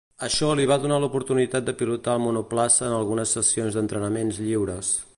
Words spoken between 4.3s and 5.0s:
lliures.